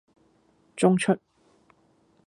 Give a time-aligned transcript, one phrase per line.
[0.75, 1.19] 中出